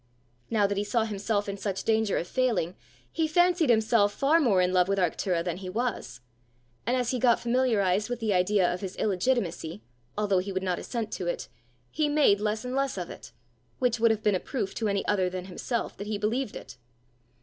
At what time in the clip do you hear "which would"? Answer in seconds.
13.77-14.09